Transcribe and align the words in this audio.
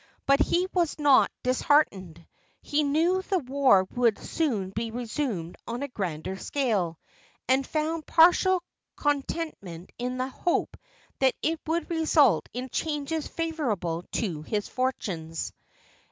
But 0.25 0.39
he 0.39 0.67
was 0.73 0.97
not 0.97 1.29
disheartened. 1.43 2.25
He 2.63 2.81
knew 2.81 3.21
the 3.21 3.37
war 3.37 3.83
would 3.93 4.17
soon 4.17 4.71
be 4.71 4.89
resumed 4.89 5.57
on 5.67 5.83
a 5.83 5.87
grander 5.87 6.37
scale, 6.37 6.97
and 7.47 7.67
found 7.67 8.07
partial 8.07 8.63
contentment 8.95 9.91
in 9.99 10.17
the 10.17 10.29
hope 10.29 10.75
that 11.19 11.35
it 11.43 11.59
would 11.67 11.87
result 11.91 12.49
in 12.51 12.69
changes 12.69 13.27
favorable 13.27 14.03
to 14.13 14.41
his 14.41 14.67
fortunes. 14.67 15.53